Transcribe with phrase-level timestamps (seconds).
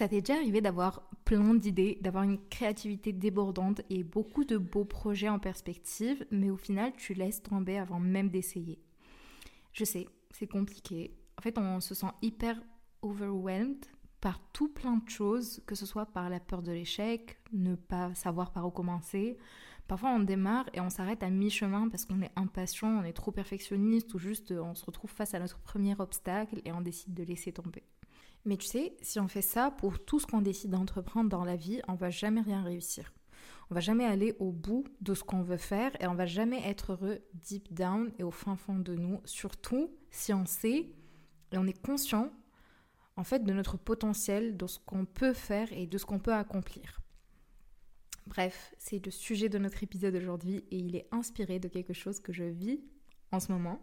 [0.00, 4.86] Ça t'est déjà arrivé d'avoir plein d'idées, d'avoir une créativité débordante et beaucoup de beaux
[4.86, 8.78] projets en perspective, mais au final tu laisses tomber avant même d'essayer?
[9.74, 11.14] Je sais, c'est compliqué.
[11.38, 12.58] En fait, on se sent hyper
[13.02, 13.84] overwhelmed
[14.22, 18.14] par tout plein de choses, que ce soit par la peur de l'échec, ne pas
[18.14, 19.36] savoir par où commencer.
[19.86, 23.32] Parfois, on démarre et on s'arrête à mi-chemin parce qu'on est impatient, on est trop
[23.32, 27.22] perfectionniste ou juste on se retrouve face à notre premier obstacle et on décide de
[27.22, 27.82] laisser tomber.
[28.44, 31.56] Mais tu sais, si on fait ça pour tout ce qu'on décide d'entreprendre dans la
[31.56, 33.12] vie, on va jamais rien réussir.
[33.70, 36.60] On va jamais aller au bout de ce qu'on veut faire et on va jamais
[36.68, 40.90] être heureux deep down et au fin fond de nous, surtout si on sait
[41.52, 42.32] et on est conscient
[43.16, 46.34] en fait de notre potentiel, de ce qu'on peut faire et de ce qu'on peut
[46.34, 47.00] accomplir.
[48.26, 52.20] Bref, c'est le sujet de notre épisode aujourd'hui et il est inspiré de quelque chose
[52.20, 52.80] que je vis
[53.30, 53.80] en ce moment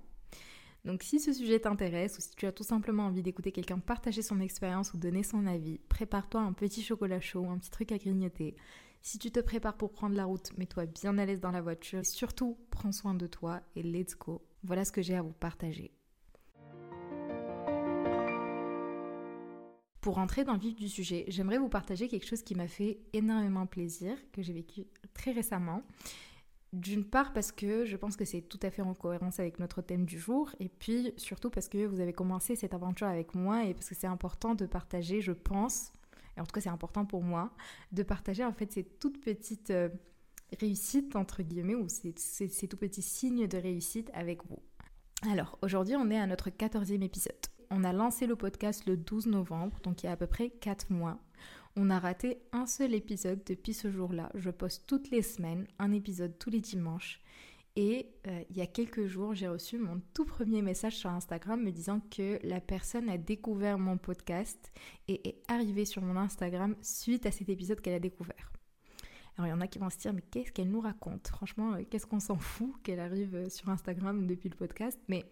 [0.88, 4.22] donc si ce sujet t'intéresse ou si tu as tout simplement envie d'écouter quelqu'un partager
[4.22, 7.98] son expérience ou donner son avis, prépare-toi un petit chocolat chaud, un petit truc à
[7.98, 8.56] grignoter.
[9.02, 12.00] Si tu te prépares pour prendre la route, mets-toi bien à l'aise dans la voiture.
[12.00, 14.42] Et surtout, prends soin de toi et let's go.
[14.64, 15.92] Voilà ce que j'ai à vous partager.
[20.00, 23.02] Pour rentrer dans le vif du sujet, j'aimerais vous partager quelque chose qui m'a fait
[23.12, 25.84] énormément plaisir, que j'ai vécu très récemment.
[26.74, 29.82] D'une part parce que je pense que c'est tout à fait en cohérence avec notre
[29.82, 33.64] thème du jour, et puis surtout parce que vous avez commencé cette aventure avec moi
[33.64, 35.94] et parce que c'est important de partager, je pense,
[36.36, 37.52] et en tout cas c'est important pour moi,
[37.94, 39.88] de partager en fait ces toutes petites euh,
[40.60, 44.60] réussites, entre guillemets, ou ces, ces, tout petits signes de réussite avec vous.
[45.32, 47.36] Alors aujourd'hui on est à notre 14e épisode.
[47.70, 50.50] On a lancé le podcast le 12 novembre, donc il y a à peu près
[50.50, 51.18] 4 mois.
[51.80, 54.32] On a raté un seul épisode depuis ce jour-là.
[54.34, 57.22] Je poste toutes les semaines, un épisode tous les dimanches.
[57.76, 61.62] Et euh, il y a quelques jours, j'ai reçu mon tout premier message sur Instagram
[61.62, 64.72] me disant que la personne a découvert mon podcast
[65.08, 68.52] et est arrivée sur mon Instagram suite à cet épisode qu'elle a découvert.
[69.38, 71.28] Alors il y en a qui vont se dire mais qu'est-ce qu'elle nous raconte?
[71.28, 75.00] Franchement, euh, qu'est-ce qu'on s'en fout qu'elle arrive euh, sur Instagram depuis le podcast?
[75.10, 75.32] Mais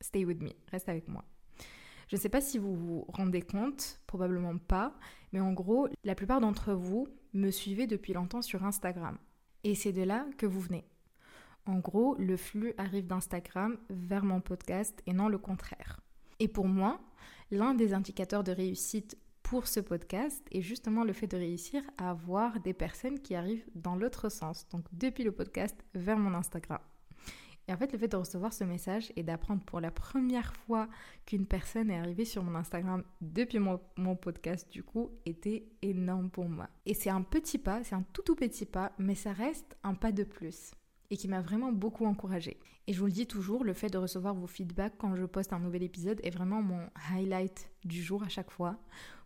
[0.00, 1.24] stay with me, reste avec moi.
[2.10, 4.92] Je ne sais pas si vous vous rendez compte, probablement pas,
[5.32, 9.16] mais en gros, la plupart d'entre vous me suivez depuis longtemps sur Instagram.
[9.62, 10.84] Et c'est de là que vous venez.
[11.66, 16.00] En gros, le flux arrive d'Instagram vers mon podcast et non le contraire.
[16.40, 17.00] Et pour moi,
[17.52, 22.10] l'un des indicateurs de réussite pour ce podcast est justement le fait de réussir à
[22.10, 26.80] avoir des personnes qui arrivent dans l'autre sens, donc depuis le podcast vers mon Instagram.
[27.70, 30.88] Et en fait, le fait de recevoir ce message et d'apprendre pour la première fois
[31.24, 36.48] qu'une personne est arrivée sur mon Instagram depuis mon, podcast, du coup, était énorme pour
[36.48, 36.68] moi.
[36.84, 39.94] Et c'est un petit pas, c'est un tout tout petit pas, mais ça reste un
[39.94, 40.72] pas de plus
[41.10, 42.58] et qui m'a vraiment beaucoup encouragée.
[42.88, 45.52] Et je vous le dis toujours, le fait de recevoir vos feedbacks quand je poste
[45.52, 48.80] un nouvel épisode est vraiment mon highlight du jour à chaque fois.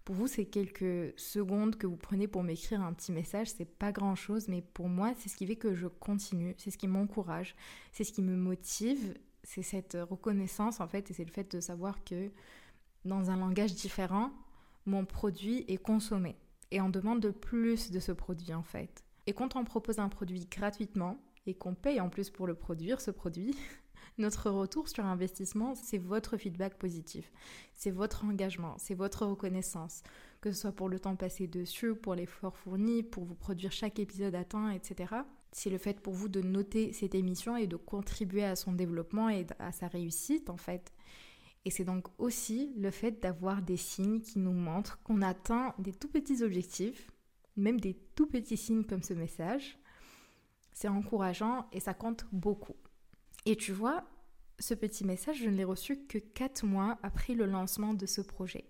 [0.04, 3.90] Pour vous, c'est quelques secondes que vous prenez pour m'écrire un petit message, c'est pas
[3.90, 6.88] grand chose, mais pour moi, c'est ce qui fait que je continue, c'est ce qui
[6.88, 7.56] m'encourage,
[7.92, 11.60] c'est ce qui me motive, c'est cette reconnaissance en fait, et c'est le fait de
[11.60, 12.30] savoir que
[13.06, 14.30] dans un langage différent,
[14.84, 16.36] mon produit est consommé.
[16.70, 19.04] Et on demande de plus de ce produit en fait.
[19.26, 23.00] Et quand on propose un produit gratuitement et qu'on paye en plus pour le produire,
[23.00, 23.56] ce produit,
[24.18, 27.32] notre retour sur investissement, c'est votre feedback positif,
[27.74, 30.02] c'est votre engagement, c'est votre reconnaissance,
[30.40, 33.98] que ce soit pour le temps passé dessus, pour l'effort fourni, pour vous produire chaque
[33.98, 35.14] épisode atteint, etc.
[35.52, 39.28] C'est le fait pour vous de noter cette émission et de contribuer à son développement
[39.28, 40.92] et à sa réussite en fait.
[41.64, 45.92] Et c'est donc aussi le fait d'avoir des signes qui nous montrent qu'on atteint des
[45.92, 47.10] tout petits objectifs,
[47.56, 49.78] même des tout petits signes comme ce message.
[50.72, 52.76] C'est encourageant et ça compte beaucoup.
[53.46, 54.04] Et tu vois,
[54.58, 58.20] ce petit message, je ne l'ai reçu que 4 mois après le lancement de ce
[58.20, 58.64] projet.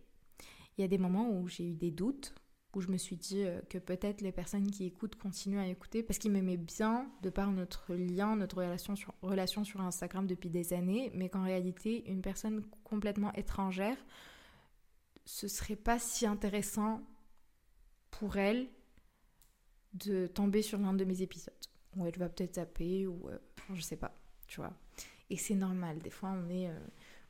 [0.76, 2.34] Il y a des moments où j'ai eu des doutes,
[2.74, 6.02] où je me suis dit euh, que peut-être les personnes qui écoutent continuent à écouter
[6.02, 8.56] parce qu'ils m'aimaient bien de par notre lien, notre
[9.22, 13.96] relation sur, Instagram depuis des années, mais qu'en réalité, une personne complètement étrangère,
[15.24, 17.00] ce serait pas si intéressant
[18.10, 18.66] pour elle
[19.92, 21.54] de tomber sur l'un de mes épisodes.
[21.96, 23.38] Ou elle va peut-être taper, ou euh,
[23.72, 24.12] je sais pas
[24.46, 24.72] tu vois.
[25.30, 26.68] Et c'est normal, des fois on est...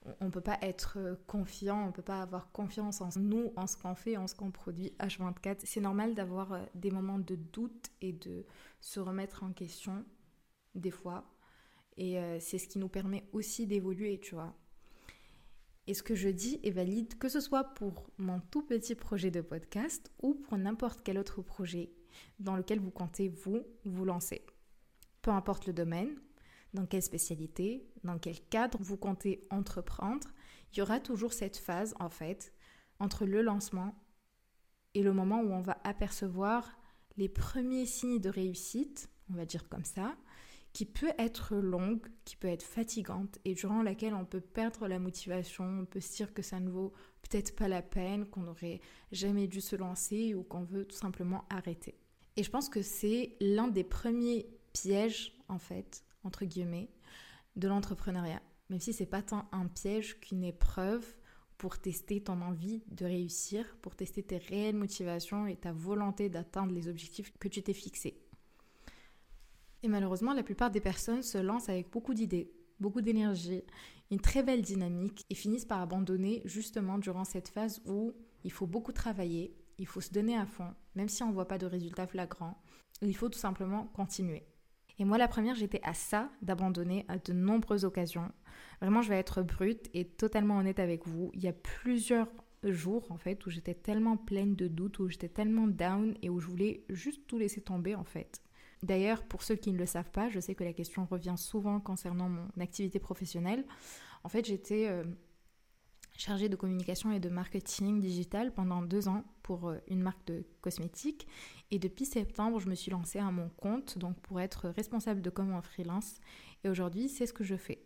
[0.07, 3.67] Euh, on peut pas être euh, confiant, on peut pas avoir confiance en nous, en
[3.67, 5.61] ce qu'on fait, en ce qu'on produit H24.
[5.65, 8.45] C'est normal d'avoir euh, des moments de doute et de
[8.81, 10.05] se remettre en question,
[10.75, 11.25] des fois.
[11.97, 14.53] Et c'est ce qui nous permet aussi d'évoluer, tu vois.
[15.87, 19.31] Et ce que je dis est valide que ce soit pour mon tout petit projet
[19.31, 21.93] de podcast ou pour n'importe quel autre projet
[22.41, 24.45] dans lequel vous comptez vous vous lancer.
[25.23, 26.17] Peu importe le domaine,
[26.75, 30.29] dans quelle spécialité, dans quel cadre vous comptez entreprendre,
[30.73, 32.53] il y aura toujours cette phase en fait
[32.99, 33.95] entre le lancement
[34.95, 36.79] est le moment où on va apercevoir
[37.17, 40.17] les premiers signes de réussite, on va dire comme ça,
[40.73, 44.99] qui peut être longue, qui peut être fatigante et durant laquelle on peut perdre la
[44.99, 46.93] motivation, on peut se dire que ça ne vaut
[47.23, 48.81] peut-être pas la peine, qu'on n'aurait
[49.13, 51.97] jamais dû se lancer ou qu'on veut tout simplement arrêter.
[52.37, 56.91] Et je pense que c'est l'un des premiers pièges, en fait, entre guillemets,
[57.57, 58.43] de l'entrepreneuriat.
[58.71, 61.07] Même si c'est pas tant un piège qu'une épreuve
[61.59, 66.73] pour tester ton envie de réussir, pour tester tes réelles motivations et ta volonté d'atteindre
[66.73, 68.21] les objectifs que tu t'es fixés.
[69.83, 72.51] Et malheureusement, la plupart des personnes se lancent avec beaucoup d'idées,
[72.81, 73.63] beaucoup d'énergie,
[74.11, 78.13] une très belle dynamique et finissent par abandonner justement durant cette phase où
[78.45, 81.49] il faut beaucoup travailler, il faut se donner à fond, même si on ne voit
[81.49, 82.63] pas de résultats flagrants,
[83.03, 84.47] il faut tout simplement continuer.
[84.99, 88.31] Et moi, la première, j'étais à ça d'abandonner à de nombreuses occasions.
[88.81, 91.31] Vraiment, je vais être brute et totalement honnête avec vous.
[91.35, 92.29] Il y a plusieurs
[92.63, 96.41] jours, en fait, où j'étais tellement pleine de doutes, où j'étais tellement down et où
[96.41, 98.43] je voulais juste tout laisser tomber, en fait.
[98.83, 101.81] D'ailleurs, pour ceux qui ne le savent pas, je sais que la question revient souvent
[101.81, 103.65] concernant mon activité professionnelle.
[104.25, 105.05] En fait, j'étais euh,
[106.17, 110.45] chargée de communication et de marketing digital pendant deux ans pour euh, une marque de
[110.61, 111.29] cosmétiques.
[111.71, 115.31] Et depuis septembre, je me suis lancée à mon compte, donc pour être responsable de
[115.31, 116.17] com en freelance.
[116.65, 117.85] Et aujourd'hui, c'est ce que je fais.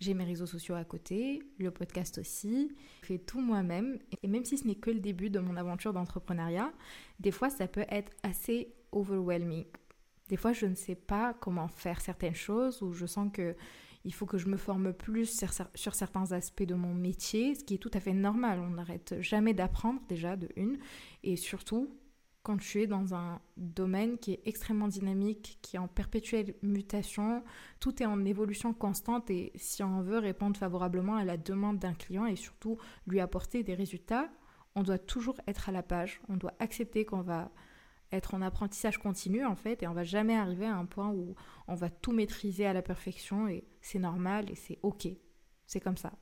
[0.00, 3.98] J'ai mes réseaux sociaux à côté, le podcast aussi, je fais tout moi-même.
[4.22, 6.72] Et même si ce n'est que le début de mon aventure d'entrepreneuriat,
[7.20, 9.66] des fois ça peut être assez overwhelming.
[10.28, 13.54] Des fois, je ne sais pas comment faire certaines choses ou je sens que
[14.04, 15.26] il faut que je me forme plus
[15.74, 18.60] sur, certains aspects de mon métier, ce qui est tout à fait normal.
[18.60, 20.78] On n'arrête jamais d'apprendre déjà de une
[21.22, 21.96] et surtout
[22.42, 27.42] quand tu es dans un domaine qui est extrêmement dynamique, qui est en perpétuelle mutation,
[27.80, 31.94] tout est en évolution constante et si on veut répondre favorablement à la demande d'un
[31.94, 34.28] client et surtout lui apporter des résultats,
[34.74, 37.50] on doit toujours être à la page, on doit accepter qu'on va
[38.12, 41.34] être en apprentissage continu en fait et on va jamais arriver à un point où
[41.68, 45.08] on va tout maîtriser à la perfection et c'est normal et c'est ok.
[45.66, 46.12] C'est comme ça.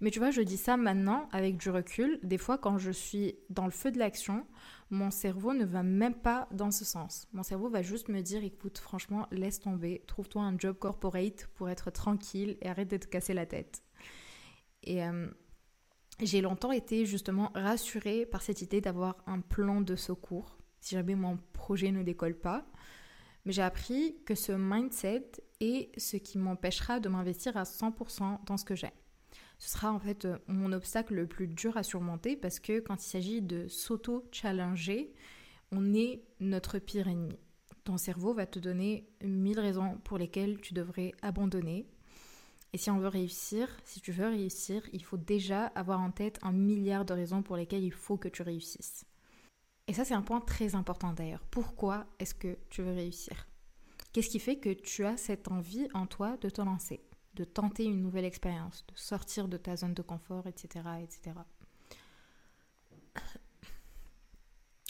[0.00, 2.20] Mais tu vois, je dis ça maintenant avec du recul.
[2.22, 4.46] Des fois, quand je suis dans le feu de l'action,
[4.90, 7.26] mon cerveau ne va même pas dans ce sens.
[7.32, 11.68] Mon cerveau va juste me dire, écoute, franchement, laisse tomber, trouve-toi un job corporate pour
[11.68, 13.82] être tranquille et arrête de te casser la tête.
[14.84, 15.28] Et euh,
[16.20, 21.14] j'ai longtemps été justement rassurée par cette idée d'avoir un plan de secours si jamais
[21.14, 22.66] mon projet ne décolle pas.
[23.46, 28.56] Mais j'ai appris que ce mindset est ce qui m'empêchera de m'investir à 100% dans
[28.58, 28.92] ce que j'ai.
[29.58, 33.02] Ce sera en fait euh, mon obstacle le plus dur à surmonter parce que quand
[33.02, 35.14] il s'agit de s'auto-challenger,
[35.72, 37.38] on est notre pire ennemi.
[37.84, 41.86] Ton cerveau va te donner mille raisons pour lesquelles tu devrais abandonner.
[42.74, 46.38] Et si on veut réussir, si tu veux réussir, il faut déjà avoir en tête
[46.42, 49.06] un milliard de raisons pour lesquelles il faut que tu réussisses.
[49.86, 51.44] Et ça, c'est un point très important d'ailleurs.
[51.50, 53.46] Pourquoi est-ce que tu veux réussir?
[54.12, 57.00] Qu'est-ce qui fait que tu as cette envie en toi de te lancer,
[57.34, 61.32] de tenter une nouvelle expérience, de sortir de ta zone de confort, etc., etc.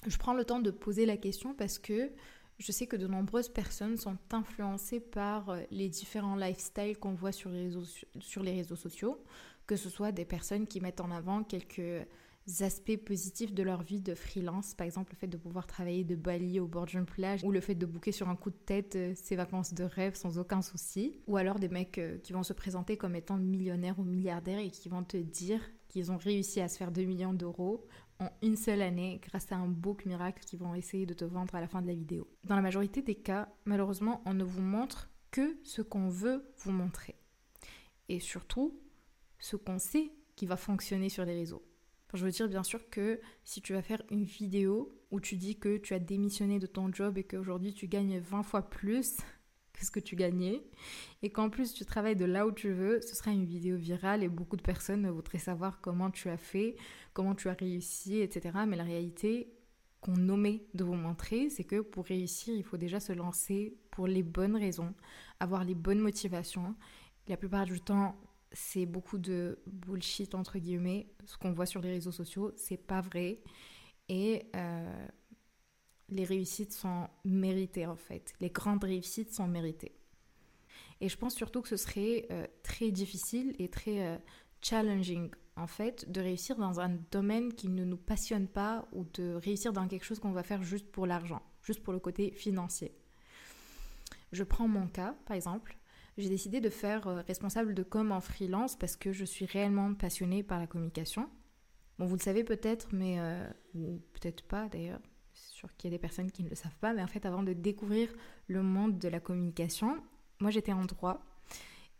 [0.06, 2.12] Je prends le temps de poser la question parce que
[2.58, 7.32] je sais que de nombreuses personnes sont influencées par euh, les différents lifestyles qu'on voit
[7.32, 7.84] sur les, réseaux,
[8.20, 9.22] sur les réseaux sociaux,
[9.66, 12.06] que ce soit des personnes qui mettent en avant quelques
[12.60, 16.14] aspects positifs de leur vie de freelance, par exemple le fait de pouvoir travailler de
[16.14, 18.96] Bali au bord d'une plage ou le fait de booker sur un coup de tête
[18.96, 22.42] euh, ses vacances de rêve sans aucun souci, ou alors des mecs euh, qui vont
[22.42, 26.60] se présenter comme étant millionnaires ou milliardaires et qui vont te dire qu'ils ont réussi
[26.60, 27.86] à se faire 2 millions d'euros
[28.20, 31.54] en une seule année grâce à un book miracle qu'ils vont essayer de te vendre
[31.54, 32.28] à la fin de la vidéo.
[32.44, 36.72] Dans la majorité des cas, malheureusement, on ne vous montre que ce qu'on veut vous
[36.72, 37.16] montrer.
[38.08, 38.80] Et surtout,
[39.38, 41.64] ce qu'on sait qui va fonctionner sur les réseaux.
[42.14, 45.58] Je veux dire bien sûr que si tu vas faire une vidéo où tu dis
[45.58, 49.16] que tu as démissionné de ton job et qu'aujourd'hui tu gagnes 20 fois plus
[49.72, 50.62] que ce que tu gagnais
[51.22, 54.22] et qu'en plus tu travailles de là où tu veux, ce sera une vidéo virale
[54.22, 56.76] et beaucoup de personnes voudraient savoir comment tu as fait,
[57.14, 58.58] comment tu as réussi, etc.
[58.68, 59.52] Mais la réalité
[60.00, 64.06] qu'on nommait de vous montrer, c'est que pour réussir, il faut déjà se lancer pour
[64.06, 64.94] les bonnes raisons,
[65.40, 66.76] avoir les bonnes motivations.
[67.26, 68.14] La plupart du temps,
[68.54, 71.08] c'est beaucoup de bullshit entre guillemets.
[71.26, 73.42] Ce qu'on voit sur les réseaux sociaux, c'est pas vrai.
[74.08, 75.06] Et euh,
[76.08, 78.32] les réussites sont méritées en fait.
[78.40, 79.96] Les grandes réussites sont méritées.
[81.00, 84.16] Et je pense surtout que ce serait euh, très difficile et très euh,
[84.62, 89.34] challenging en fait de réussir dans un domaine qui ne nous passionne pas ou de
[89.34, 92.96] réussir dans quelque chose qu'on va faire juste pour l'argent, juste pour le côté financier.
[94.32, 95.76] Je prends mon cas par exemple
[96.16, 99.94] j'ai décidé de faire euh, responsable de com en freelance parce que je suis réellement
[99.94, 101.28] passionnée par la communication.
[101.98, 105.00] Bon, vous le savez peut-être, mais euh, ou peut-être pas d'ailleurs.
[105.32, 107.26] C'est sûr qu'il y a des personnes qui ne le savent pas, mais en fait,
[107.26, 108.08] avant de découvrir
[108.46, 109.96] le monde de la communication,
[110.40, 111.24] moi j'étais en droit.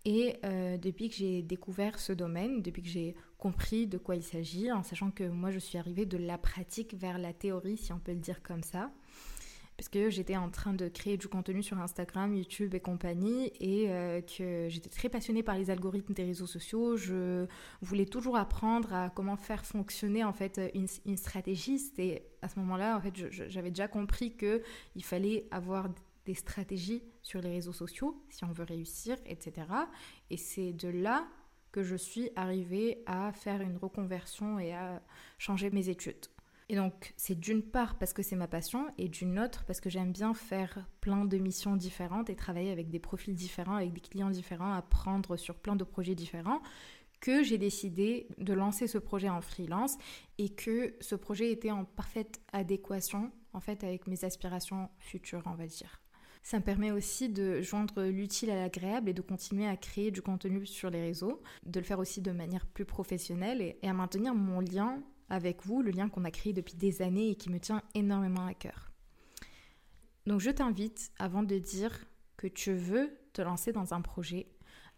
[0.05, 4.23] Et euh, depuis que j'ai découvert ce domaine, depuis que j'ai compris de quoi il
[4.23, 7.93] s'agit, en sachant que moi je suis arrivée de la pratique vers la théorie, si
[7.93, 8.93] on peut le dire comme ça,
[9.77, 13.91] parce que j'étais en train de créer du contenu sur Instagram, YouTube et compagnie, et
[13.91, 16.97] euh, que j'étais très passionnée par les algorithmes des réseaux sociaux.
[16.97, 17.47] Je
[17.83, 21.81] voulais toujours apprendre à comment faire fonctionner en fait une, une stratégie.
[21.99, 24.63] Et à ce moment-là, en fait, j'avais déjà compris que
[24.95, 25.89] il fallait avoir
[26.25, 29.67] des stratégies sur les réseaux sociaux si on veut réussir, etc.
[30.31, 31.27] Et c'est de là
[31.73, 35.03] que je suis arrivée à faire une reconversion et à
[35.39, 36.27] changer mes études.
[36.69, 39.91] Et donc, c'est d'une part parce que c'est ma passion et d'une autre parce que
[39.91, 44.01] j'aime bien faire plein de missions différentes et travailler avec des profils différents, avec des
[44.01, 46.63] clients différents, apprendre sur plein de projets différents
[47.21, 49.97] que j'ai décidé de lancer ce projet en freelance
[50.37, 55.55] et que ce projet était en parfaite adéquation en fait avec mes aspirations futures, on
[55.55, 56.03] va dire.
[56.43, 60.21] Ça me permet aussi de joindre l'utile à l'agréable et de continuer à créer du
[60.21, 64.35] contenu sur les réseaux, de le faire aussi de manière plus professionnelle et, à maintenir
[64.35, 67.61] mon lien avec vous, le lien qu'on a créé depuis des années et qui me
[67.61, 68.91] tient énormément à cœur.
[70.27, 74.49] Donc je t'invite, avant de dire que tu veux te lancer dans un projet,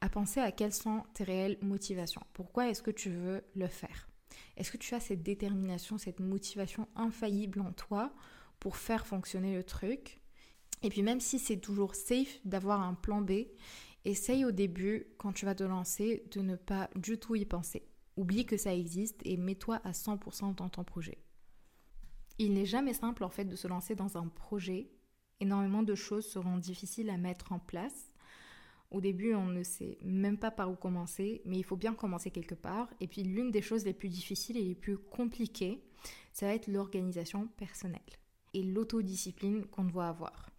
[0.01, 2.23] à penser à quelles sont tes réelles motivations.
[2.33, 4.09] Pourquoi est-ce que tu veux le faire?
[4.57, 8.13] Est-ce que tu as cette détermination, cette motivation infaillible en toi
[8.61, 10.21] pour faire fonctionner le truc?
[10.83, 13.33] Et puis même si c'est toujours safe d'avoir un plan B,
[14.05, 17.83] essaye au début, quand tu vas te lancer, de ne pas du tout y penser.
[18.17, 21.19] Oublie que ça existe et mets-toi à 100% dans ton projet.
[22.39, 24.91] Il n'est jamais simple en fait de se lancer dans un projet.
[25.41, 28.13] Énormément de choses seront difficiles à mettre en place.
[28.91, 32.31] Au début, on ne sait même pas par où commencer, mais il faut bien commencer
[32.31, 32.89] quelque part.
[33.01, 35.83] Et puis l'une des choses les plus difficiles et les plus compliquées,
[36.33, 38.01] ça va être l'organisation personnelle
[38.55, 40.51] et l'autodiscipline qu'on doit avoir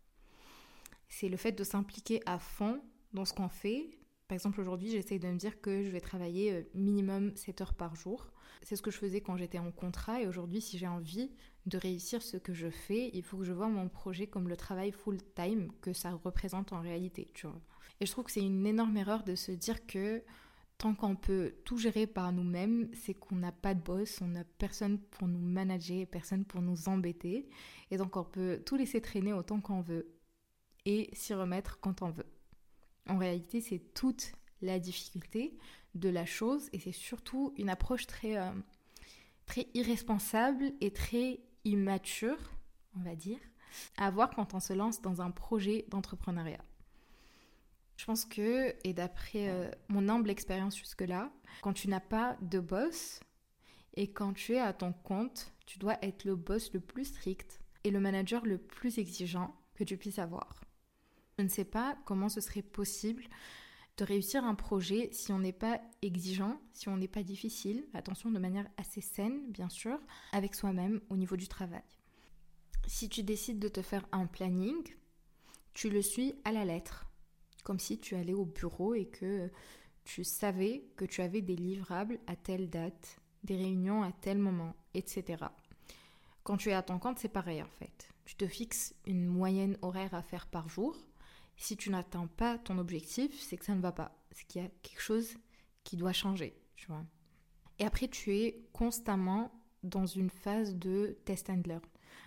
[1.09, 2.81] c'est le fait de s'impliquer à fond
[3.13, 3.89] dans ce qu'on fait.
[4.27, 7.73] Par exemple, aujourd'hui, j'essaye de me dire que je vais travailler euh, minimum 7 heures
[7.73, 8.27] par jour.
[8.61, 11.31] C'est ce que je faisais quand j'étais en contrat et aujourd'hui, si j'ai envie
[11.65, 14.57] de réussir ce que je fais, il faut que je vois mon projet comme le
[14.57, 17.31] travail full-time que ça représente en réalité.
[17.99, 20.21] Et je trouve que c'est une énorme erreur de se dire que
[20.77, 24.43] tant qu'on peut tout gérer par nous-mêmes, c'est qu'on n'a pas de boss, on n'a
[24.43, 27.47] personne pour nous manager, personne pour nous embêter.
[27.91, 30.17] Et donc on peut tout laisser traîner autant qu'on veut
[30.85, 32.36] et s'y remettre quand on veut.
[33.09, 35.57] En réalité, c'est toute la difficulté
[35.95, 38.51] de la chose et c'est surtout une approche très, euh,
[39.45, 42.37] très irresponsable et très immature,
[42.95, 43.39] on va dire,
[43.97, 46.63] à avoir quand on se lance dans un projet d'entrepreneuriat.
[47.97, 52.59] Je pense que, et d'après euh, mon humble expérience jusque-là, quand tu n'as pas de
[52.59, 53.19] boss
[53.95, 57.59] et quand tu es à ton compte, tu dois être le boss le plus strict
[57.83, 60.53] et le manager le plus exigeant que tu puisses avoir.
[61.37, 63.23] Je ne sais pas comment ce serait possible
[63.97, 68.31] de réussir un projet si on n'est pas exigeant, si on n'est pas difficile, attention
[68.31, 69.99] de manière assez saine bien sûr,
[70.31, 71.83] avec soi-même au niveau du travail.
[72.87, 74.81] Si tu décides de te faire un planning,
[75.75, 77.05] tu le suis à la lettre,
[77.63, 79.51] comme si tu allais au bureau et que
[80.05, 84.75] tu savais que tu avais des livrables à telle date, des réunions à tel moment,
[84.95, 85.43] etc.
[86.43, 88.09] Quand tu es à ton compte, c'est pareil en fait.
[88.25, 90.97] Tu te fixes une moyenne horaire à faire par jour
[91.57, 94.15] si tu n'atteins pas ton objectif, c'est que ça ne va pas.
[94.31, 95.35] C'est qu'il y a quelque chose
[95.83, 97.03] qui doit changer, tu vois.
[97.79, 99.51] Et après, tu es constamment
[99.83, 101.81] dans une phase de test and learn.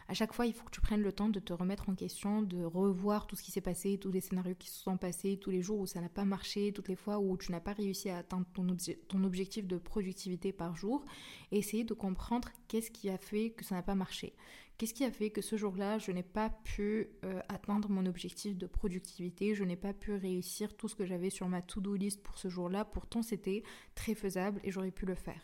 [0.08, 2.42] À chaque fois, il faut que tu prennes le temps de te remettre en question,
[2.42, 5.50] de revoir tout ce qui s'est passé, tous les scénarios qui se sont passés, tous
[5.50, 8.10] les jours où ça n'a pas marché, toutes les fois où tu n'as pas réussi
[8.10, 8.66] à atteindre ton,
[9.06, 11.04] ton objectif de productivité par jour,
[11.52, 14.34] et essayer de comprendre qu'est-ce qui a fait que ça n'a pas marché.
[14.80, 18.56] Qu'est-ce qui a fait que ce jour-là, je n'ai pas pu euh, atteindre mon objectif
[18.56, 22.22] de productivité, je n'ai pas pu réussir tout ce que j'avais sur ma to-do list
[22.22, 23.62] pour ce jour-là, pourtant c'était
[23.94, 25.42] très faisable et j'aurais pu le faire.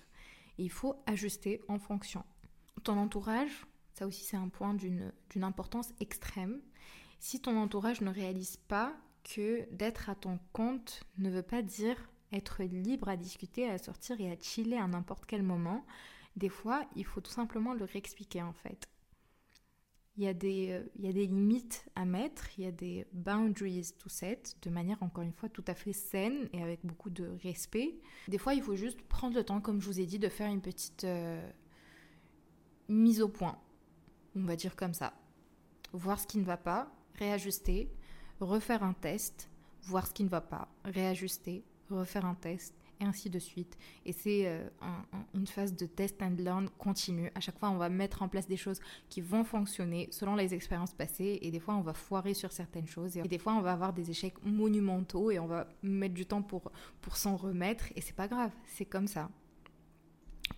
[0.57, 2.25] il faut ajuster en fonction.
[2.83, 5.13] Ton entourage, ça aussi c'est un point d'une
[5.43, 6.63] importance extrême.
[7.19, 12.09] Si ton entourage ne réalise pas que d'être à ton compte ne veut pas dire
[12.33, 15.85] être libre à discuter, à sortir et à chiller à n'importe quel moment,
[16.37, 18.89] des fois il faut tout simplement leur expliquer en fait
[20.17, 22.73] il y, a des, euh, il y a des limites à mettre, il y a
[22.73, 26.81] des boundaries to set, de manière encore une fois tout à fait saine et avec
[26.85, 27.97] beaucoup de respect.
[28.29, 30.51] Des fois, il faut juste prendre le temps, comme je vous ai dit, de faire
[30.51, 31.47] une petite euh,
[32.89, 33.59] mise au point,
[34.35, 35.13] on va dire comme ça.
[35.93, 37.91] Voir ce qui ne va pas, réajuster,
[38.41, 39.51] refaire un test,
[39.83, 43.77] voir ce qui ne va pas, réajuster, refaire un test et ainsi de suite.
[44.05, 44.67] Et c'est euh,
[45.35, 47.31] une phase de test and learn continue.
[47.35, 50.55] À chaque fois, on va mettre en place des choses qui vont fonctionner selon les
[50.55, 53.61] expériences passées et des fois, on va foirer sur certaines choses et des fois, on
[53.61, 57.87] va avoir des échecs monumentaux et on va mettre du temps pour, pour s'en remettre
[57.97, 59.29] et c'est pas grave, c'est comme ça.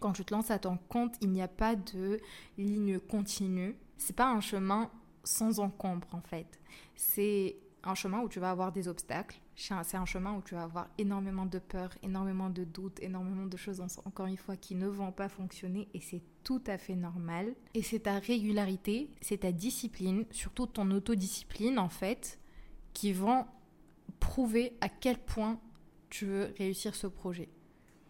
[0.00, 2.20] Quand tu te lances à ton compte, il n'y a pas de
[2.56, 3.76] ligne continue.
[3.96, 4.90] C'est pas un chemin
[5.24, 6.60] sans encombre en fait.
[6.94, 9.40] C'est un chemin où tu vas avoir des obstacles.
[9.60, 13.56] C'est un chemin où tu vas avoir énormément de peur, énormément de doutes, énormément de
[13.56, 17.56] choses, encore une fois, qui ne vont pas fonctionner et c'est tout à fait normal.
[17.74, 22.38] Et c'est ta régularité, c'est ta discipline, surtout ton autodiscipline en fait,
[22.94, 23.46] qui vont
[24.20, 25.58] prouver à quel point
[26.08, 27.48] tu veux réussir ce projet.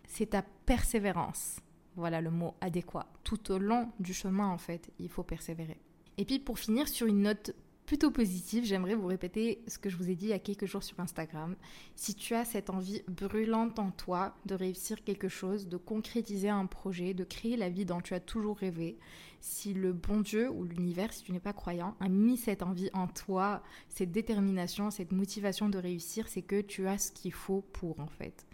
[0.07, 1.61] C'est ta persévérance.
[1.97, 3.07] Voilà le mot adéquat.
[3.25, 5.79] Tout au long du chemin, en fait, il faut persévérer.
[6.19, 7.55] Et puis pour finir sur une note
[7.89, 10.67] plutôt positive, j'aimerais vous répéter ce que je vous ai dit il y a quelques
[10.67, 11.57] jours sur Instagram.
[11.97, 16.67] Si tu as cette envie brûlante en toi de réussir quelque chose, de concrétiser un
[16.67, 18.99] projet, de créer la vie dont tu as toujours rêvé,
[19.41, 22.91] si le bon Dieu ou l'univers, si tu n'es pas croyant, a mis cette envie
[22.93, 27.63] en toi, cette détermination, cette motivation de réussir, c'est que tu as ce qu'il faut
[27.73, 28.48] pour en fait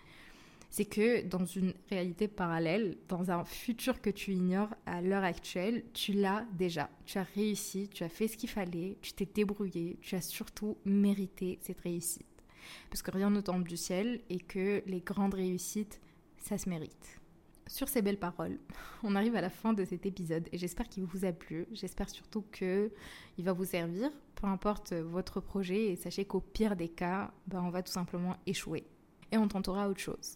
[0.75, 5.85] c'est que dans une réalité parallèle, dans un futur que tu ignores à l'heure actuelle,
[5.93, 6.91] tu l'as déjà.
[7.07, 10.77] Tu as réussi, tu as fait ce qu'il fallait, tu t'es débrouillé, tu as surtout
[10.85, 12.27] mérité cette réussite.
[12.91, 16.01] Parce que rien ne tombe du ciel et que les grandes réussites,
[16.39, 17.21] ça se mérite.
[17.69, 18.59] Sur ces belles paroles,
[19.05, 21.69] on arrive à la fin de cet épisode et j'espère qu'il vous a plu.
[21.71, 22.91] J'espère surtout que
[23.39, 25.93] il va vous servir, peu importe votre projet.
[25.93, 28.83] Et sachez qu'au pire des cas, ben, on va tout simplement échouer
[29.31, 30.35] et on tentera autre chose.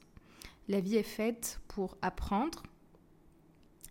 [0.69, 2.63] La vie est faite pour apprendre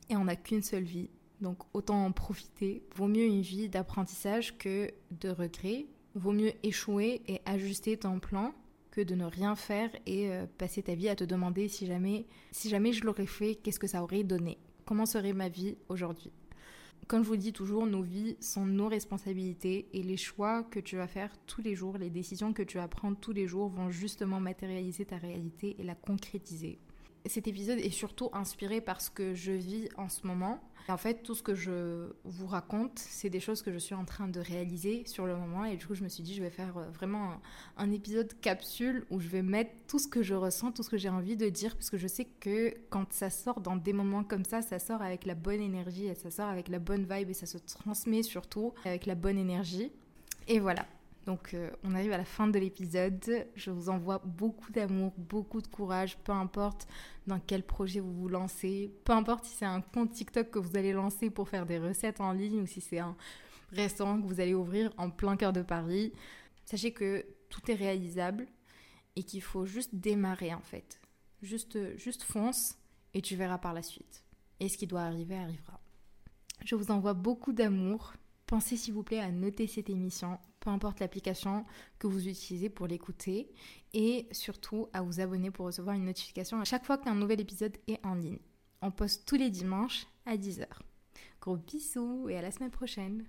[0.10, 1.10] et on n'a qu'une seule vie.
[1.42, 2.84] Donc autant en profiter.
[2.96, 5.88] Vaut mieux une vie d'apprentissage que de regret.
[6.16, 8.54] Vaut mieux échouer et ajuster ton plan
[8.92, 12.26] que de ne rien faire et euh, passer ta vie à te demander si jamais,
[12.52, 14.58] si jamais je l'aurais fait, qu'est-ce que ça aurait donné?
[14.86, 16.32] Comment serait ma vie aujourd'hui?
[17.08, 20.98] Comme je vous dis toujours, nos vies sont nos responsabilités et les choix que tu
[20.98, 23.90] vas faire tous les jours, les décisions que tu vas prendre tous les jours vont
[23.90, 26.80] justement matérialiser ta réalité et la concrétiser.
[27.26, 30.62] Cet épisode est surtout inspiré par ce que je vis en ce moment.
[30.90, 34.06] En fait, tout ce que je vous raconte, c'est des choses que je suis en
[34.06, 35.66] train de réaliser sur le moment.
[35.66, 37.42] Et du coup, je me suis dit, je vais faire euh, vraiment
[37.76, 40.98] un, épisode capsule où je vais mettre tout ce que je ressens, tout ce que
[40.98, 44.24] j'ai envie de dire, parce que je sais que quand ça sort dans des moments
[44.24, 47.30] comme ça, ça sort avec la bonne énergie et ça sort avec la bonne vibe
[47.30, 49.92] et ça se transmet surtout avec la bonne énergie.
[50.48, 50.86] Et voilà.
[51.28, 53.48] Donc euh, on arrive à la fin de l'épisode.
[53.54, 56.88] Je vous envoie beaucoup d'amour, beaucoup de courage, peu importe
[57.28, 60.78] dans quel projet vous vous lancez, peu importe si c'est un compte TikTok que vous
[60.78, 63.18] allez lancer pour faire des recettes en ligne ou si c'est un
[63.74, 66.14] restaurant que vous allez ouvrir en plein cœur de Paris.
[66.64, 68.48] Sachez que tout est réalisable
[69.18, 71.02] et qu'il faut juste démarrer en fait.
[71.42, 72.78] Juste, juste fonce
[73.14, 74.24] et tu verras par la suite.
[74.62, 75.82] Et ce qui doit arriver arrivera.
[76.64, 78.14] Je vous envoie beaucoup d'amour.
[78.46, 81.66] Pensez s'il vous plaît à noter cette émission, peu importe l'application
[81.98, 83.50] que vous utilisez pour l'écouter,
[83.94, 87.78] et surtout à vous abonner pour recevoir une notification à chaque fois qu'un nouvel épisode
[87.88, 88.40] est en ligne.
[88.82, 90.68] On poste tous les dimanches à 10h.
[91.40, 93.24] Gros bisous et à la semaine prochaine